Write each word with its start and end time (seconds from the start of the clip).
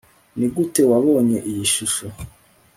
Nigute 0.37 0.81
wabonye 0.91 1.37
iyi 1.49 1.65
shusho 1.73 2.05